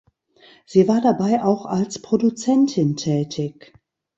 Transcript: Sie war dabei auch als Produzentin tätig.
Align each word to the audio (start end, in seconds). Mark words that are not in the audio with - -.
Sie 0.65 0.87
war 0.87 0.99
dabei 0.99 1.43
auch 1.43 1.67
als 1.67 2.01
Produzentin 2.01 2.95
tätig. 2.95 3.71